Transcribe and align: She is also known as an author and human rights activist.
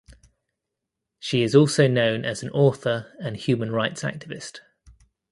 She 1.19 1.43
is 1.43 1.53
also 1.53 1.87
known 1.87 2.25
as 2.25 2.41
an 2.41 2.49
author 2.49 3.13
and 3.19 3.37
human 3.37 3.69
rights 3.69 4.01
activist. 4.01 4.61